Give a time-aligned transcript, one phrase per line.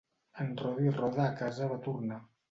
[0.43, 2.19] En Rodi-roda a casa va tornar.